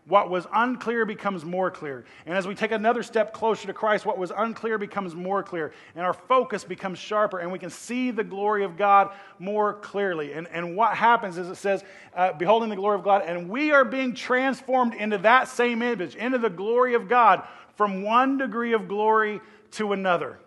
[0.06, 2.04] what was unclear becomes more clear.
[2.26, 5.72] And as we take another step closer to Christ, what was unclear becomes more clear.
[5.94, 10.32] And our focus becomes sharper, and we can see the glory of God more clearly.
[10.34, 13.72] And, and what happens is it says, uh, Beholding the glory of God, and we
[13.72, 18.74] are being transformed into that same image, into the glory of God from one degree
[18.74, 19.40] of glory
[19.72, 20.38] to another.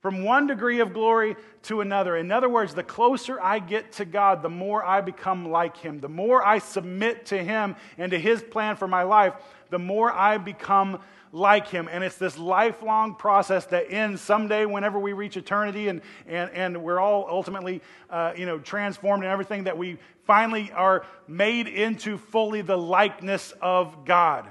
[0.00, 2.16] From one degree of glory to another.
[2.16, 6.00] In other words, the closer I get to God, the more I become like Him.
[6.00, 9.34] The more I submit to Him and to His plan for my life,
[9.68, 11.00] the more I become
[11.32, 11.86] like Him.
[11.90, 16.82] And it's this lifelong process that ends someday whenever we reach eternity and, and, and
[16.82, 22.16] we're all ultimately uh, you know, transformed and everything that we finally are made into
[22.16, 24.48] fully the likeness of God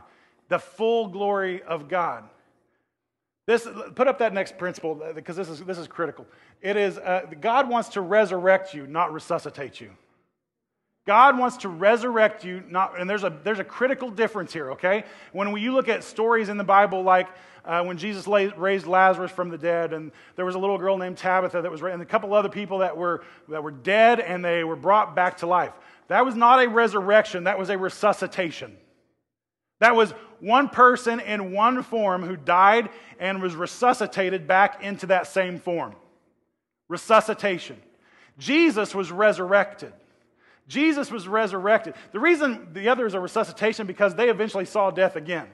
[0.50, 2.24] the full glory of God.
[3.50, 6.28] This, put up that next principle because this is, this is critical.
[6.62, 9.90] It is uh, God wants to resurrect you, not resuscitate you.
[11.08, 15.04] God wants to resurrect you, not, and there's a, there's a critical difference here, okay?
[15.32, 17.28] When we, you look at stories in the Bible like
[17.66, 21.18] uh, when Jesus raised Lazarus from the dead, and there was a little girl named
[21.18, 24.64] Tabitha that was, and a couple other people that were, that were dead and they
[24.64, 25.74] were brought back to life.
[26.08, 28.78] That was not a resurrection, that was a resuscitation.
[29.80, 32.90] That was one person in one form who died
[33.20, 35.96] and was resuscitated back into that same form.
[36.88, 37.78] Resuscitation.
[38.38, 39.94] Jesus was resurrected.
[40.68, 41.96] Jesus was resurrected.
[42.12, 45.48] The reason the others are resuscitation because they eventually saw death again.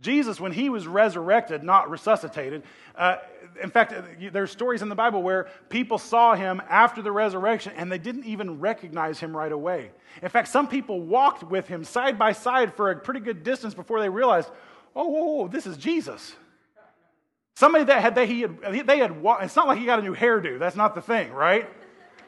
[0.00, 2.62] Jesus, when he was resurrected, not resuscitated,
[2.96, 3.16] uh,
[3.62, 3.92] in fact,
[4.32, 8.24] there's stories in the Bible where people saw him after the resurrection and they didn't
[8.24, 9.90] even recognize him right away.
[10.22, 13.74] In fact, some people walked with him side by side for a pretty good distance
[13.74, 14.48] before they realized,
[14.96, 16.34] oh, whoa, whoa this is Jesus.
[17.54, 20.14] Somebody that had, they, he had, they had, it's not like he got a new
[20.14, 20.58] hairdo.
[20.58, 21.68] That's not the thing, right?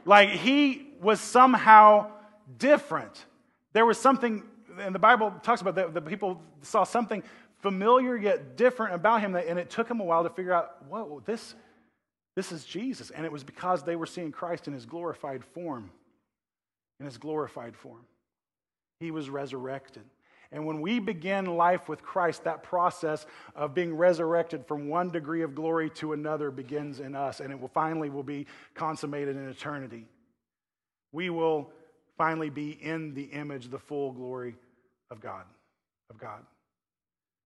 [0.04, 2.10] Like he was somehow
[2.58, 3.24] different.
[3.72, 4.42] There was something,
[4.78, 7.22] and the Bible talks about that, the people saw something
[7.62, 9.34] familiar yet different about him.
[9.34, 11.54] And it took him a while to figure out, whoa, this,
[12.36, 13.10] this is Jesus.
[13.10, 15.90] And it was because they were seeing Christ in his glorified form.
[17.00, 18.04] In his glorified form.
[19.00, 20.04] He was resurrected.
[20.52, 23.24] And when we begin life with Christ, that process
[23.56, 27.58] of being resurrected from one degree of glory to another begins in us, and it
[27.58, 30.06] will finally will be consummated in eternity.
[31.10, 31.70] We will
[32.18, 34.56] finally be in the image, the full glory
[35.10, 35.44] of God,
[36.10, 36.44] of God.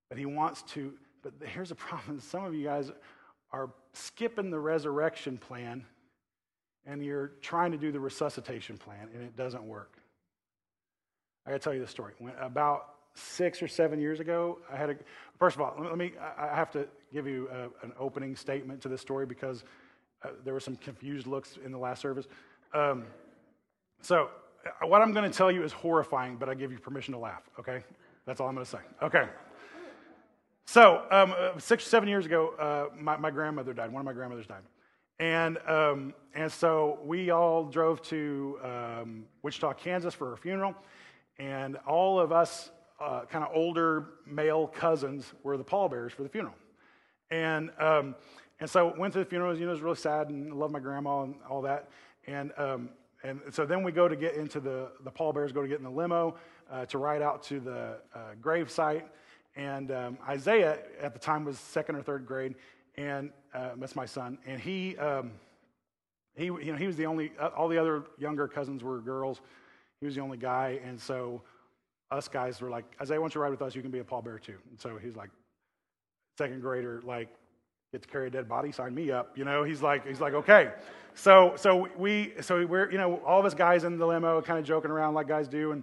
[0.09, 0.93] But he wants to,
[1.23, 2.21] but here's a problem.
[2.21, 2.91] Some of you guys
[3.53, 5.85] are skipping the resurrection plan
[6.85, 9.95] and you're trying to do the resuscitation plan and it doesn't work.
[11.45, 12.15] I gotta tell you the story.
[12.19, 14.97] When, about six or seven years ago, I had a,
[15.39, 18.89] first of all, let me, I have to give you a, an opening statement to
[18.89, 19.65] this story because
[20.23, 22.27] uh, there were some confused looks in the last service.
[22.75, 23.05] Um,
[24.03, 24.29] so,
[24.67, 27.21] uh, what I'm going to tell you is horrifying, but I give you permission to
[27.21, 27.83] laugh, okay?
[28.27, 28.79] That's all I'm going to say.
[29.03, 29.29] Okay.
[30.69, 33.93] So, um, uh, six or seven years ago, uh, my, my, grandmother died.
[33.93, 34.63] One of my grandmothers died.
[35.21, 40.75] And, um, and so we all drove to um, Wichita, Kansas for her funeral.
[41.39, 46.29] And all of us, uh, kind of older male cousins, were the pallbearers for the
[46.29, 46.57] funeral.
[47.31, 48.17] And, um,
[48.59, 49.55] and so went to the funeral.
[49.55, 51.91] You know, it was really sad and I love my grandma and all that.
[52.27, 52.91] And, um,
[53.23, 55.85] and so then we go to get into the, the pallbearers, go to get in
[55.85, 56.35] the limo
[56.73, 59.07] uh, to ride out to the uh, grave site.
[59.57, 62.55] And um, Isaiah at the time was second or third grade,
[62.97, 64.39] and uh, that's my son.
[64.47, 65.33] And he, um,
[66.37, 67.33] he, you know, he was the only.
[67.41, 69.41] Uh, all the other younger cousins were girls.
[70.01, 71.43] He was the only guy, and so
[72.11, 74.41] us guys were like, Isaiah, once you ride with us, you can be a pallbearer
[74.41, 74.59] too.
[74.71, 75.31] And so he's like,
[76.39, 77.29] second grader, like,
[77.93, 79.37] get to carry a dead body, sign me up.
[79.37, 80.71] You know, he's like, he's like, okay.
[81.15, 84.59] So, so we, so we're, you know, all of us guys in the limo, kind
[84.59, 85.83] of joking around like guys do, and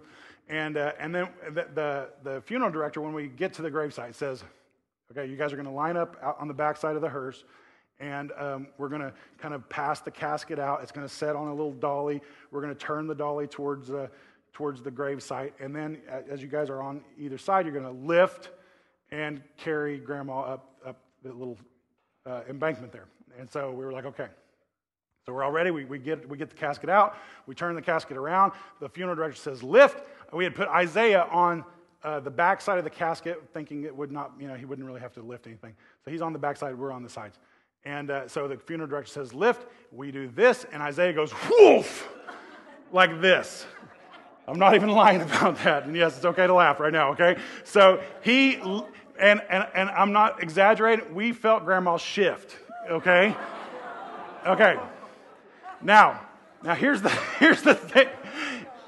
[0.49, 4.15] and, uh, and then the, the, the, funeral director, when we get to the gravesite,
[4.15, 4.43] says,
[5.11, 7.43] okay, you guys are going to line up out on the backside of the hearse,
[7.99, 10.81] and um, we're going to kind of pass the casket out.
[10.81, 12.21] It's going to set on a little dolly.
[12.51, 14.07] We're going to turn the dolly towards, uh,
[14.51, 15.53] towards the gravesite.
[15.59, 18.49] And then as you guys are on either side, you're going to lift
[19.11, 21.57] and carry grandma up, up the little
[22.25, 23.07] uh, embankment there.
[23.39, 24.27] And so we were like, okay.
[25.25, 25.71] So we're all ready.
[25.71, 27.15] We, we, get, we get the casket out.
[27.47, 28.51] We turn the casket around.
[28.81, 30.03] The funeral director says, lift.
[30.33, 31.63] We had put Isaiah on
[32.03, 34.85] uh, the back side of the casket, thinking it would not, you know, he wouldn't
[34.85, 35.73] really have to lift anything.
[36.03, 37.39] So he's on the back side, we're on the sides.
[37.85, 39.65] And uh, so the funeral director says, lift.
[39.91, 42.09] We do this, and Isaiah goes, woof,
[42.91, 43.65] like this.
[44.47, 45.85] I'm not even lying about that.
[45.85, 47.37] And yes, it's okay to laugh right now, okay?
[47.63, 52.57] So he, and, and, and I'm not exaggerating, we felt grandma's shift,
[52.89, 53.35] okay?
[54.45, 54.77] Okay.
[55.81, 56.21] Now,
[56.63, 58.07] now here's the here's the thing.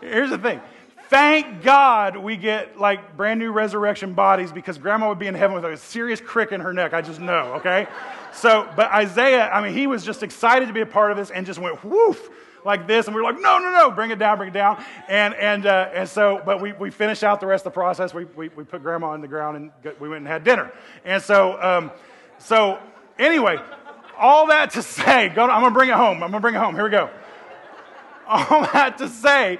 [0.01, 0.61] Here's the thing.
[1.09, 5.55] Thank God we get like brand new resurrection bodies because grandma would be in heaven
[5.55, 6.93] with a serious crick in her neck.
[6.93, 7.87] I just know, okay?
[8.33, 11.29] So, but Isaiah, I mean, he was just excited to be a part of this
[11.29, 12.29] and just went woof
[12.65, 13.05] like this.
[13.05, 14.83] And we were like, no, no, no, bring it down, bring it down.
[15.07, 18.13] And, and, uh, and so, but we, we finished out the rest of the process.
[18.13, 20.71] We, we, we put grandma on the ground and got, we went and had dinner.
[21.05, 21.91] And so, um,
[22.39, 22.79] so
[23.19, 23.57] anyway,
[24.17, 26.23] all that to say, go to, I'm going to bring it home.
[26.23, 26.73] I'm going to bring it home.
[26.73, 27.11] Here we go.
[28.27, 29.59] All that to say,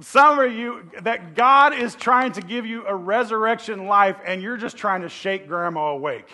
[0.00, 4.56] some of you, that God is trying to give you a resurrection life and you're
[4.56, 6.28] just trying to shake grandma awake.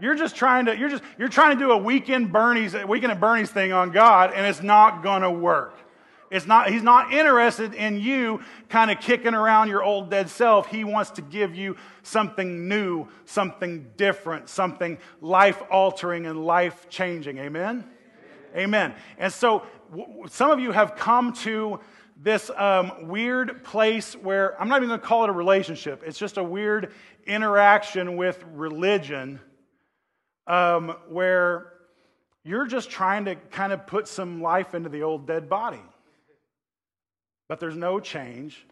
[0.00, 3.20] You're just trying to, you're just, you're trying to do a weekend Bernie's, weekend at
[3.20, 5.74] Bernie's thing on God and it's not to work.
[6.30, 10.66] It's not, he's not interested in you kind of kicking around your old dead self.
[10.66, 17.38] He wants to give you something new, something different, something life altering and life changing.
[17.38, 17.84] Amen?
[18.56, 18.94] Amen.
[19.18, 21.78] And so w- some of you have come to
[22.24, 26.18] this um, weird place where I'm not even going to call it a relationship, it's
[26.18, 26.92] just a weird
[27.26, 29.38] interaction with religion
[30.46, 31.72] um, where
[32.44, 35.80] you're just trying to kind of put some life into the old dead body
[37.48, 38.66] but there's no change.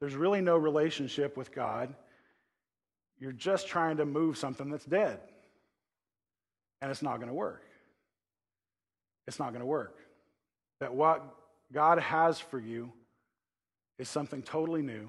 [0.00, 1.94] There's really no relationship with God.
[3.18, 5.20] You're just trying to move something that's dead.
[6.80, 7.64] And it's not going to work.
[9.26, 9.96] It's not going to work.
[10.80, 11.24] That what
[11.72, 12.92] God has for you
[13.98, 15.08] is something totally new,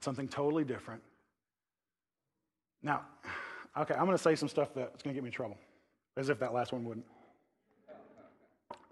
[0.00, 1.02] something totally different.
[2.82, 3.02] Now,
[3.76, 5.58] okay, I'm going to say some stuff that's going to get me in trouble,
[6.16, 7.06] as if that last one wouldn't.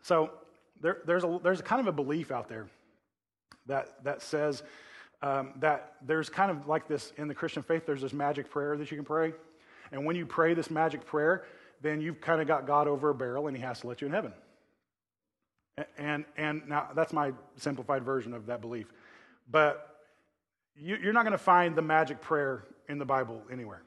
[0.03, 0.31] So,
[0.81, 2.67] there, there's, a, there's a kind of a belief out there
[3.67, 4.63] that, that says
[5.23, 8.77] um, that there's kind of like this in the Christian faith, there's this magic prayer
[8.77, 9.33] that you can pray.
[9.93, 11.45] And when you pray this magic prayer,
[11.81, 14.07] then you've kind of got God over a barrel and he has to let you
[14.07, 14.33] in heaven.
[15.99, 18.87] And, and now that's my simplified version of that belief.
[19.51, 20.01] But
[20.75, 23.83] you, you're not going to find the magic prayer in the Bible anywhere.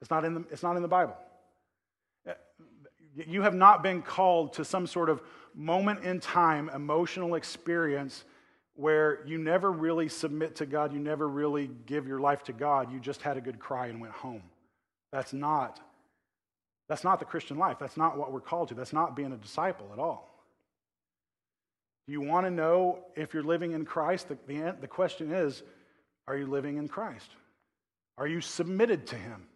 [0.00, 1.16] It's not in the, it's not in the Bible.
[2.28, 2.32] Uh,
[3.14, 5.22] you have not been called to some sort of
[5.54, 8.24] moment in time emotional experience
[8.74, 12.90] where you never really submit to God, you never really give your life to God,
[12.90, 14.42] you just had a good cry and went home.
[15.12, 15.80] That's not
[16.88, 17.78] that's not the Christian life.
[17.80, 18.74] That's not what we're called to.
[18.74, 20.31] That's not being a disciple at all.
[22.06, 24.28] Do you want to know if you're living in Christ?
[24.28, 25.62] The, the, the question is
[26.26, 27.30] are you living in Christ?
[28.18, 29.46] Are you submitted to Him?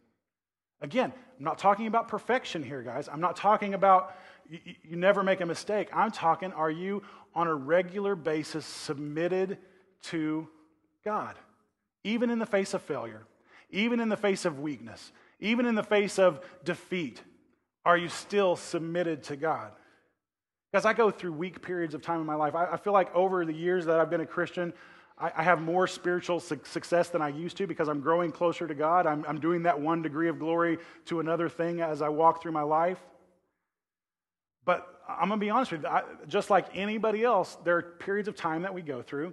[0.81, 3.09] Again, I'm not talking about perfection here, guys.
[3.09, 4.17] I'm not talking about
[4.49, 5.89] you, you never make a mistake.
[5.93, 7.03] I'm talking, are you
[7.35, 9.59] on a regular basis submitted
[10.05, 10.49] to
[11.05, 11.37] God,
[12.05, 13.23] even in the face of failure,
[13.71, 17.23] even in the face of weakness, even in the face of defeat?
[17.85, 19.73] Are you still submitted to God?
[20.73, 22.55] Because I go through weak periods of time in my life.
[22.55, 24.73] I, I feel like over the years that I've been a Christian,
[25.19, 28.67] I, I have more spiritual su- success than I used to because I'm growing closer
[28.67, 29.07] to God.
[29.07, 32.53] I'm, I'm doing that one degree of glory to another thing as I walk through
[32.53, 32.99] my life.
[34.65, 37.83] But I'm going to be honest with you, I, just like anybody else, there are
[37.83, 39.33] periods of time that we go through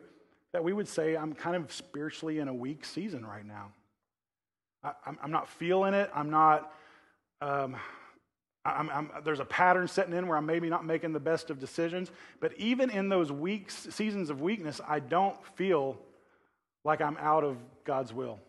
[0.54, 3.72] that we would say, I'm kind of spiritually in a weak season right now.
[4.84, 4.94] I,
[5.24, 6.12] am not feeling it.
[6.14, 6.72] I'm not,
[7.42, 7.76] um,
[8.66, 11.60] I'm, I'm, there's a pattern setting in where I'm maybe not making the best of
[11.60, 12.12] decisions.
[12.40, 15.98] But even in those weeks, seasons of weakness, I don't feel
[16.86, 18.40] like I'm out of God's will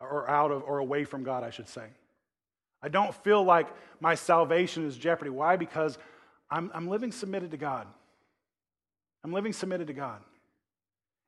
[0.00, 1.84] or out of or away from God, I should say.
[2.82, 3.68] I don't feel like
[4.00, 5.30] my salvation is jeopardy.
[5.30, 5.56] Why?
[5.56, 5.98] Because
[6.50, 7.86] I'm, I'm living submitted to God.
[9.22, 10.20] I'm living submitted to God.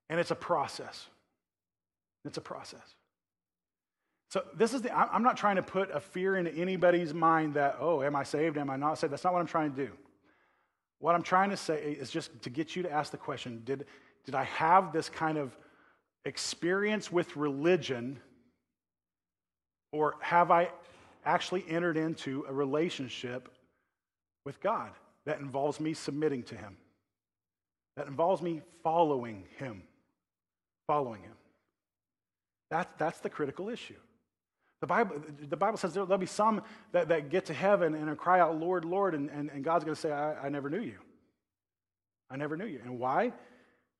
[0.09, 1.07] And it's a process.
[2.25, 2.95] It's a process.
[4.33, 7.77] So this is the, I'm not trying to put a fear into anybody's mind that,
[7.79, 8.57] oh, am I saved?
[8.57, 9.13] Am I not saved?
[9.13, 9.93] That's not what I'm trying to do.
[11.01, 13.85] What I'm trying to say is just to get you to ask the question did,
[14.25, 15.55] did I have this kind of
[16.25, 18.21] experience with religion,
[19.93, 20.71] or have I
[21.27, 23.51] actually entered into a relationship
[24.47, 24.93] with God
[25.27, 26.79] that involves me submitting to Him,
[27.99, 29.83] that involves me following Him?
[30.87, 31.37] Following Him.
[32.71, 33.99] That, that's the critical issue.
[34.83, 38.41] The Bible, the Bible says there'll be some that, that get to heaven and cry
[38.41, 40.99] out, Lord, Lord, and, and, and God's going to say, I, I never knew you.
[42.29, 42.81] I never knew you.
[42.85, 43.33] And why?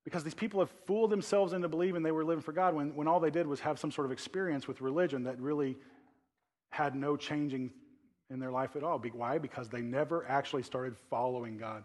[0.03, 3.07] Because these people have fooled themselves into believing they were living for God when, when
[3.07, 5.77] all they did was have some sort of experience with religion that really
[6.71, 7.71] had no changing
[8.29, 8.99] in their life at all.
[8.99, 9.39] Why?
[9.39, 11.85] Because they never actually started following God.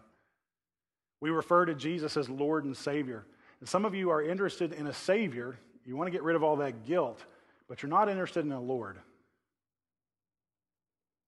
[1.20, 3.26] We refer to Jesus as Lord and Savior.
[3.60, 5.56] And some of you are interested in a Savior.
[5.86, 7.24] You want to get rid of all that guilt
[7.68, 8.96] but you're not interested in a Lord.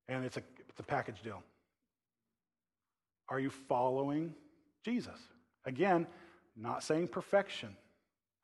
[0.08, 1.42] And it's a, it's a package deal.
[3.28, 4.34] Are you following
[4.84, 5.18] Jesus?
[5.64, 6.06] Again,
[6.56, 7.76] not saying perfection.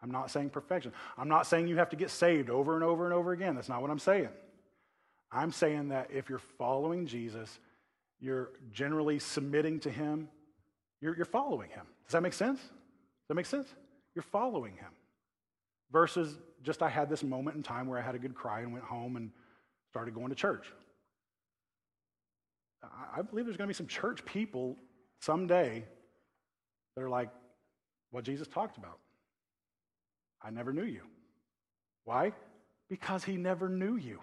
[0.02, 0.92] I'm not saying perfection.
[1.16, 3.54] I'm not saying you have to get saved over and over and over again.
[3.54, 4.28] That's not what I'm saying.
[5.32, 7.58] I'm saying that if you're following Jesus,
[8.20, 10.28] you're generally submitting to him,
[11.00, 11.86] you're, you're following him.
[12.04, 12.60] Does that make sense?
[12.60, 13.66] Does that make sense?
[14.14, 14.90] You're following him
[15.92, 18.72] versus just I had this moment in time where I had a good cry and
[18.72, 19.30] went home and
[19.90, 20.66] started going to church.
[23.16, 24.76] I believe there's going to be some church people
[25.20, 25.84] someday
[26.94, 27.30] that are like
[28.10, 28.98] what Jesus talked about.
[30.42, 31.02] I never knew you.
[32.04, 32.32] Why?
[32.88, 34.20] Because he never knew you.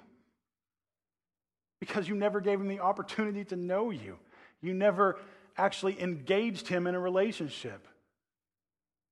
[1.80, 4.18] Because you never gave him the opportunity to know you.
[4.62, 5.20] You never
[5.58, 7.88] actually engaged him in a relationship.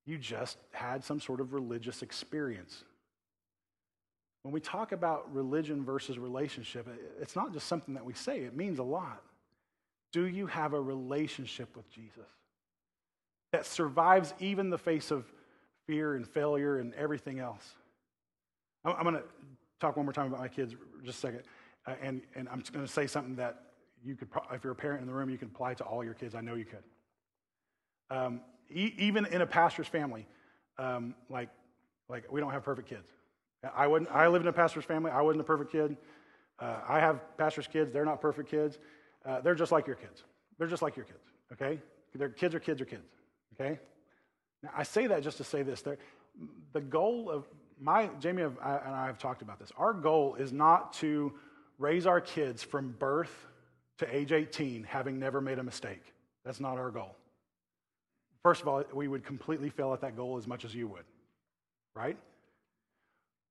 [0.04, 2.84] You just had some sort of religious experience.
[4.42, 6.88] When we talk about religion versus relationship,
[7.20, 9.22] it's not just something that we say, it means a lot.
[10.12, 12.18] Do you have a relationship with Jesus
[13.52, 15.24] that survives even the face of
[15.86, 17.66] fear and failure and everything else?
[18.84, 19.22] I'm going to
[19.80, 21.42] talk one more time about my kids just a second.
[21.86, 23.62] Uh, and, and I'm going to say something that
[24.04, 26.14] you could, if you're a parent in the room, you can apply to all your
[26.14, 26.34] kids.
[26.34, 28.16] I know you could.
[28.16, 28.40] Um,
[28.74, 30.26] even in a pastor's family,
[30.78, 31.48] um, like,
[32.08, 33.08] like we don't have perfect kids.
[33.76, 35.10] I, wouldn't, I lived in a pastor's family.
[35.10, 35.96] I wasn't a perfect kid.
[36.58, 37.92] Uh, I have pastor's kids.
[37.92, 38.78] They're not perfect kids.
[39.24, 40.24] Uh, they're just like your kids.
[40.58, 41.80] They're just like your kids, okay?
[42.14, 43.06] Their kids are kids are kids,
[43.54, 43.78] okay?
[44.62, 45.82] Now, I say that just to say this.
[46.72, 47.46] The goal of
[47.80, 49.70] my, Jamie and I have talked about this.
[49.76, 51.32] Our goal is not to
[51.78, 53.46] raise our kids from birth
[53.98, 56.02] to age 18 having never made a mistake.
[56.44, 57.16] That's not our goal.
[58.42, 61.04] First of all, we would completely fail at that goal as much as you would,
[61.94, 62.16] right?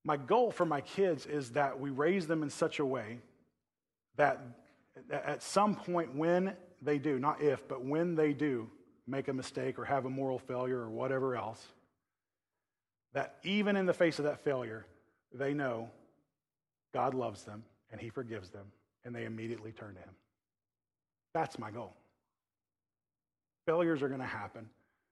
[0.03, 3.19] My goal for my kids is that we raise them in such a way
[4.17, 4.41] that
[5.11, 8.69] at some point when they do, not if, but when they do
[9.07, 11.65] make a mistake or have a moral failure or whatever else,
[13.13, 14.85] that even in the face of that failure,
[15.33, 15.89] they know
[16.93, 18.65] God loves them and He forgives them
[19.05, 20.15] and they immediately turn to Him.
[21.33, 21.93] That's my goal.
[23.65, 24.67] Failures are going to happen.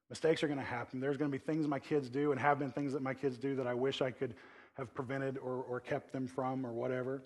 [0.09, 0.99] Mistakes are going to happen.
[0.99, 3.37] There's going to be things my kids do and have been things that my kids
[3.37, 4.33] do that I wish I could
[4.73, 7.21] have prevented or, or kept them from or whatever.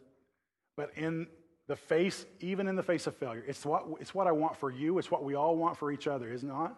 [0.75, 1.27] But in
[1.67, 4.69] the face, even in the face of failure, it's what, it's what I want for
[4.69, 4.97] you.
[4.97, 6.77] It's what we all want for each other, is not?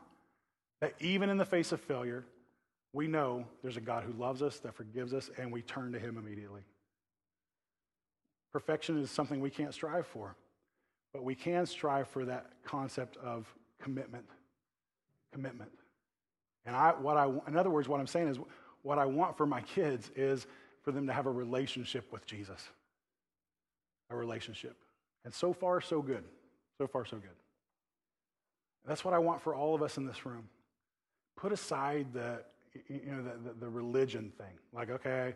[0.82, 2.26] That even in the face of failure,
[2.94, 6.00] we know there's a God who loves us, that forgives us, and we turn to
[6.00, 6.62] Him immediately.
[8.54, 10.36] Perfection is something we can't strive for,
[11.14, 13.52] but we can strive for that concept of
[13.82, 14.26] commitment.
[15.34, 15.72] Commitment.
[16.66, 18.40] And I, what I, in other words, what I'm saying is,
[18.82, 20.46] what I want for my kids is
[20.84, 22.70] for them to have a relationship with Jesus.
[24.10, 24.76] A relationship.
[25.24, 26.24] And so far, so good.
[26.78, 27.30] So far, so good.
[28.88, 30.48] That's what I want for all of us in this room.
[31.36, 32.44] Put aside the,
[32.88, 34.54] you know, the, the, the religion thing.
[34.72, 35.34] Like, okay,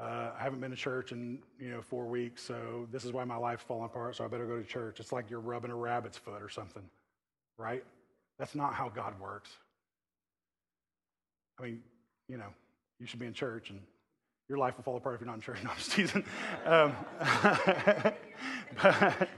[0.00, 3.24] uh, I haven't been to church in you know four weeks, so this is why
[3.24, 4.16] my life's falling apart.
[4.16, 5.00] So I better go to church.
[5.00, 6.84] It's like you're rubbing a rabbit's foot or something,
[7.56, 7.84] right?
[8.38, 9.50] That's not how God works.
[11.58, 11.82] I mean,
[12.28, 12.48] you know,
[13.00, 13.80] you should be in church, and
[14.48, 15.58] your life will fall apart if you're not in church.
[15.64, 16.24] No, I'm just teasing.
[16.64, 16.94] Um,
[18.82, 19.28] but,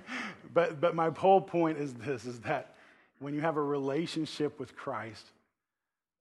[0.52, 2.76] but but my whole point is this: is that
[3.18, 5.26] when you have a relationship with Christ,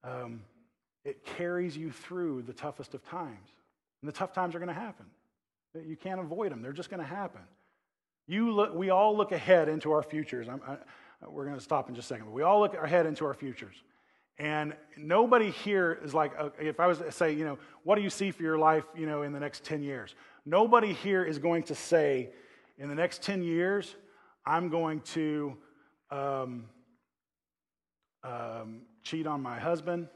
[0.03, 0.41] um,
[1.05, 3.49] it carries you through the toughest of times.
[4.01, 5.05] And the tough times are going to happen.
[5.73, 7.41] You can't avoid them, they're just going to happen.
[8.27, 10.47] You look, we all look ahead into our futures.
[10.47, 10.77] I,
[11.27, 13.33] we're going to stop in just a second, but we all look ahead into our
[13.33, 13.75] futures.
[14.39, 18.01] And nobody here is like, uh, if I was to say, you know, what do
[18.01, 20.15] you see for your life, you know, in the next 10 years?
[20.45, 22.29] Nobody here is going to say,
[22.77, 23.95] in the next 10 years,
[24.45, 25.57] I'm going to
[26.09, 26.65] um,
[28.23, 30.07] um, cheat on my husband.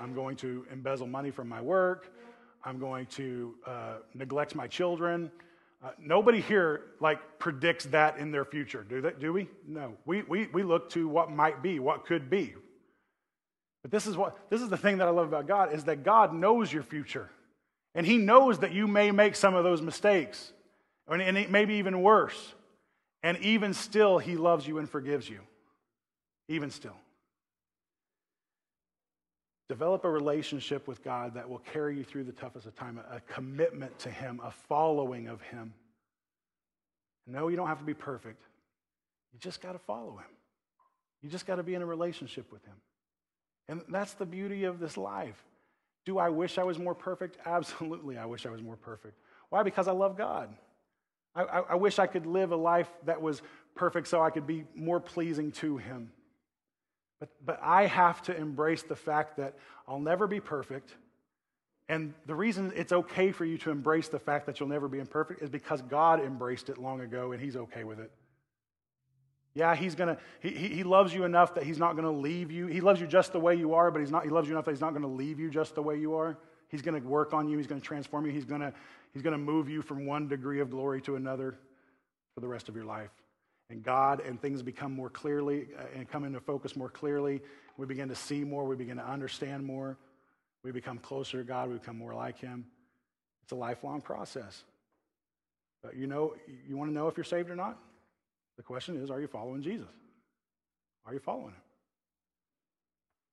[0.00, 2.12] I'm going to embezzle money from my work.
[2.64, 5.30] I'm going to uh, neglect my children.
[5.82, 9.48] Uh, nobody here like predicts that in their future, do, they, do we?
[9.66, 9.94] No.
[10.04, 12.54] We, we, we look to what might be, what could be.
[13.82, 16.04] But this is, what, this is the thing that I love about God is that
[16.04, 17.30] God knows your future.
[17.94, 20.52] And he knows that you may make some of those mistakes,
[21.08, 22.54] and, maybe even worse.
[23.22, 25.40] And even still, he loves you and forgives you.
[26.48, 26.96] Even still.
[29.68, 33.20] Develop a relationship with God that will carry you through the toughest of time, a
[33.32, 35.72] commitment to Him, a following of Him.
[37.26, 38.42] No, you don't have to be perfect.
[39.32, 40.30] You just got to follow Him.
[41.22, 42.74] You just got to be in a relationship with Him.
[43.70, 45.40] And that's the beauty of this life.
[46.04, 47.38] Do I wish I was more perfect?
[47.46, 49.16] Absolutely, I wish I was more perfect.
[49.48, 49.62] Why?
[49.62, 50.50] Because I love God.
[51.36, 53.42] I, I, I wish I could live a life that was
[53.76, 56.10] perfect so I could be more pleasing to Him.
[57.20, 59.54] But, but I have to embrace the fact that
[59.86, 60.92] I'll never be perfect.
[61.88, 64.98] And the reason it's okay for you to embrace the fact that you'll never be
[64.98, 68.10] imperfect is because God embraced it long ago and He's okay with it.
[69.54, 72.66] Yeah, He's gonna, He, he loves you enough that He's not gonna leave you.
[72.66, 74.64] He loves you just the way you are, but he's not, He loves you enough
[74.66, 76.38] that He's not gonna leave you just the way you are.
[76.68, 78.72] He's gonna work on you, He's gonna transform you, He's gonna,
[79.12, 81.58] he's gonna move you from one degree of glory to another
[82.34, 83.10] for the rest of your life
[83.70, 87.40] and God and things become more clearly uh, and come into focus more clearly.
[87.76, 89.96] We begin to see more, we begin to understand more.
[90.62, 92.66] We become closer to God, we become more like Him.
[93.44, 94.64] It's a lifelong process.
[95.82, 96.34] But you know,
[96.68, 97.78] you want to know if you're saved or not?
[98.60, 99.88] The question is, are you following Jesus?
[101.06, 101.62] Are you following Him?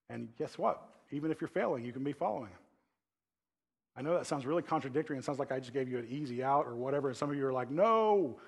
[0.10, 0.82] And guess what?
[1.12, 2.60] Even if you're failing, you can be following Him.
[3.98, 6.46] I know that sounds really contradictory and sounds like I just gave you an easy
[6.46, 7.10] out or whatever.
[7.10, 8.40] And some of you are like, no,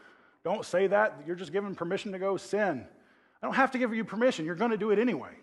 [0.46, 1.20] don't say that.
[1.28, 2.88] You're just giving permission to go sin.
[3.44, 4.46] I don't have to give you permission.
[4.46, 5.34] You're going to do it anyway.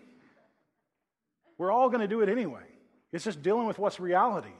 [1.59, 2.65] We're all going to do it anyway.
[3.13, 4.55] It's just dealing with what's reality.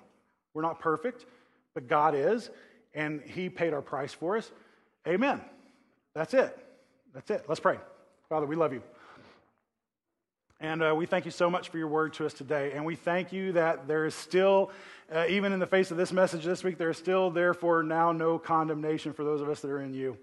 [0.54, 1.26] We're not perfect,
[1.74, 2.52] but God is,
[2.94, 4.52] and He paid our price for us.
[5.08, 5.42] Amen.
[6.14, 6.66] That's it.
[7.18, 7.46] That's it.
[7.48, 7.80] Let's pray.
[8.30, 8.84] Father, we love you.
[10.60, 12.74] And uh, we thank you so much for your word to us today.
[12.76, 14.70] And we thank you that there is still,
[15.12, 18.12] uh, even in the face of this message this week, there is still, therefore, now
[18.12, 20.16] no condemnation for those of us that are in you.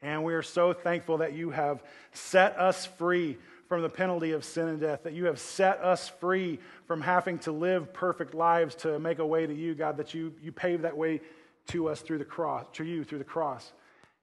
[0.00, 1.82] And we are so thankful that you have
[2.14, 3.36] set us free
[3.68, 7.38] from the penalty of sin and death, that you have set us free from having
[7.40, 10.84] to live perfect lives to make a way to you, God, that you, you paved
[10.84, 11.20] that way
[11.66, 13.72] to us through the cross, to you through the cross.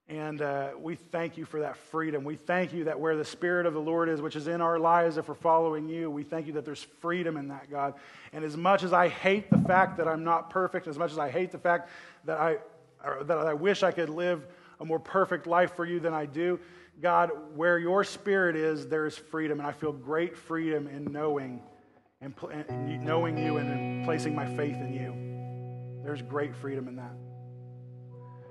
[0.10, 2.24] And uh, we thank you for that freedom.
[2.24, 4.80] We thank you that where the Spirit of the Lord is, which is in our
[4.80, 7.96] lives if we're following you, we thank you that there's freedom in that, God.
[8.32, 11.18] And as much as I hate the fact that I'm not perfect, as much as
[11.18, 11.90] I hate the fact
[12.24, 12.58] that I,
[13.24, 14.48] that I wish I could live
[14.80, 16.58] a more perfect life for you than I do.
[17.02, 19.60] God, where your spirit is, there is freedom.
[19.60, 21.62] And I feel great freedom in knowing
[22.22, 22.34] and,
[22.70, 26.04] and knowing you and in placing my faith in you.
[26.04, 27.27] There's great freedom in that.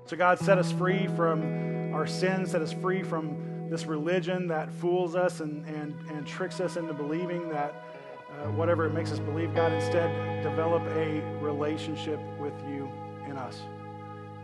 [0.07, 4.71] So, God, set us free from our sins, set us free from this religion that
[4.71, 7.83] fools us and, and, and tricks us into believing that
[8.29, 12.89] uh, whatever it makes us believe, God, instead develop a relationship with you
[13.25, 13.63] in us.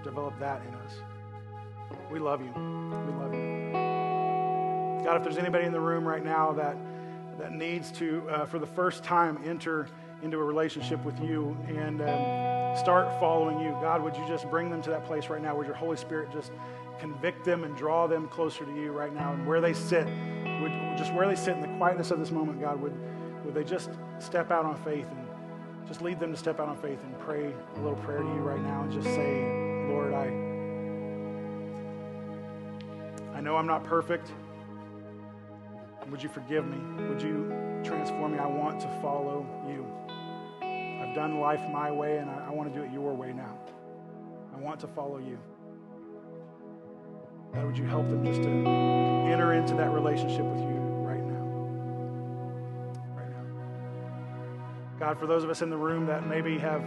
[0.03, 0.95] Develop that in us.
[2.11, 2.51] We love you.
[2.53, 3.71] We love you.
[5.05, 6.75] God, if there's anybody in the room right now that,
[7.39, 9.87] that needs to, uh, for the first time, enter
[10.23, 14.69] into a relationship with you and um, start following you, God, would you just bring
[14.71, 15.55] them to that place right now?
[15.55, 16.51] Would your Holy Spirit just
[16.99, 19.33] convict them and draw them closer to you right now?
[19.33, 20.07] And where they sit,
[20.61, 22.93] would just where they sit in the quietness of this moment, God, would,
[23.45, 25.27] would they just step out on faith and
[25.87, 28.39] just lead them to step out on faith and pray a little prayer to you
[28.39, 29.43] right now and just say,
[29.89, 30.53] Lord, I
[33.43, 34.31] know I'm not perfect.
[36.09, 36.77] Would you forgive me?
[37.09, 37.49] Would you
[37.83, 38.39] transform me?
[38.39, 39.85] I want to follow you.
[41.13, 43.59] Done life my way, and I, I want to do it your way now.
[44.55, 45.37] I want to follow you.
[47.53, 51.45] God, would you help them just to enter into that relationship with you right now?
[53.15, 53.45] Right now.
[54.99, 56.83] God, for those of us in the room that maybe have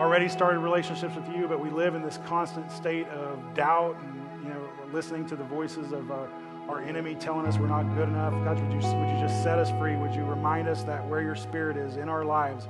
[0.00, 4.44] already started relationships with you, but we live in this constant state of doubt and,
[4.44, 6.30] you know, listening to the voices of our,
[6.68, 8.32] our enemy telling us we're not good enough.
[8.44, 9.96] God, would you, would you just set us free?
[9.96, 12.66] Would you remind us that where your spirit is in our lives,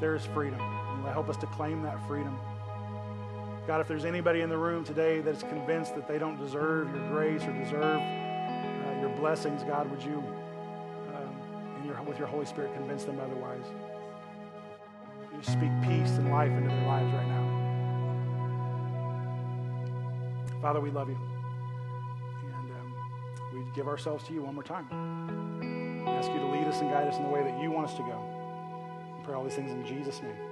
[0.00, 0.60] there is freedom.
[0.60, 2.36] And help us to claim that freedom.
[3.66, 7.08] God, if there's anybody in the room today that's convinced that they don't deserve your
[7.08, 10.22] grace or deserve uh, your blessings, God, would you,
[11.14, 13.64] um, your, with your Holy Spirit, convince them otherwise?
[15.34, 17.46] You speak peace and life into their lives right now.
[20.62, 21.18] Father, we love you.
[22.44, 22.94] And um,
[23.52, 24.86] we give ourselves to you one more time.
[26.04, 27.88] We ask you to lead us and guide us in the way that you want
[27.88, 28.25] us to go.
[29.26, 30.45] Pray all these things in Jesus' name.